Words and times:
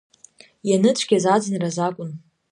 Ианыцәгьаз 0.69 1.25
аӡынраз 1.33 1.77
акәын. 1.87 2.11